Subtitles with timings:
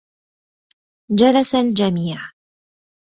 [1.17, 2.17] جلس الجميع.